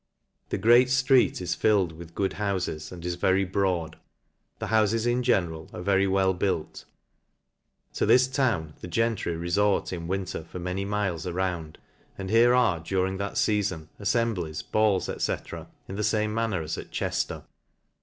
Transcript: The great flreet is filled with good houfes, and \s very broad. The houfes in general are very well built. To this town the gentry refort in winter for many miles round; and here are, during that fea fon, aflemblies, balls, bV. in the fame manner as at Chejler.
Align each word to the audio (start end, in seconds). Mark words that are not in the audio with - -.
The 0.49 0.57
great 0.57 0.87
flreet 0.87 1.41
is 1.41 1.53
filled 1.53 1.91
with 1.91 2.15
good 2.15 2.31
houfes, 2.31 2.91
and 2.91 3.05
\s 3.05 3.13
very 3.13 3.45
broad. 3.45 3.97
The 4.57 4.65
houfes 4.65 5.05
in 5.05 5.21
general 5.21 5.69
are 5.75 5.81
very 5.83 6.07
well 6.07 6.33
built. 6.33 6.85
To 7.93 8.07
this 8.07 8.27
town 8.27 8.73
the 8.81 8.87
gentry 8.87 9.35
refort 9.35 9.93
in 9.93 10.07
winter 10.07 10.43
for 10.43 10.57
many 10.57 10.85
miles 10.85 11.27
round; 11.29 11.77
and 12.17 12.31
here 12.31 12.55
are, 12.55 12.79
during 12.79 13.17
that 13.17 13.37
fea 13.37 13.61
fon, 13.61 13.89
aflemblies, 13.99 14.63
balls, 14.63 15.05
bV. 15.07 15.67
in 15.87 15.97
the 15.97 16.03
fame 16.03 16.33
manner 16.33 16.63
as 16.63 16.79
at 16.79 16.89
Chejler. 16.89 17.43